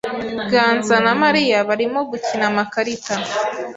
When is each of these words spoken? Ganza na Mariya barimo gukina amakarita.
Ganza 0.51 0.95
na 1.05 1.13
Mariya 1.23 1.57
barimo 1.69 1.99
gukina 2.11 2.45
amakarita. 2.51 3.15